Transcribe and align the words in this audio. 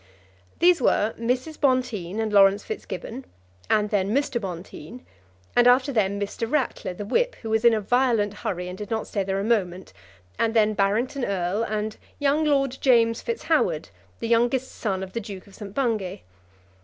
These 0.57 0.81
were 0.81 1.13
Mrs. 1.19 1.61
Bonteen 1.61 2.19
and 2.19 2.33
Laurence 2.33 2.63
Fitzgibbon, 2.63 3.23
and 3.69 3.91
then 3.91 4.09
Mr. 4.15 4.41
Bonteen, 4.41 5.05
and 5.55 5.67
after 5.67 5.93
them 5.93 6.19
Mr. 6.19 6.51
Ratler, 6.51 6.95
the 6.95 7.05
Whip, 7.05 7.35
who 7.43 7.51
was 7.51 7.63
in 7.63 7.75
a 7.75 7.79
violent 7.79 8.33
hurry, 8.33 8.67
and 8.67 8.75
did 8.75 8.89
not 8.89 9.05
stay 9.05 9.23
there 9.23 9.39
a 9.39 9.43
moment, 9.43 9.93
and 10.39 10.55
then 10.55 10.73
Barrington 10.73 11.23
Erle 11.23 11.61
and 11.61 11.97
young 12.17 12.43
Lord 12.45 12.79
James 12.81 13.21
Fitz 13.21 13.43
Howard, 13.43 13.89
the 14.19 14.27
youngest 14.27 14.71
son 14.71 15.03
of 15.03 15.13
the 15.13 15.21
Duke 15.21 15.45
of 15.45 15.53
St. 15.53 15.75
Bungay. 15.75 16.23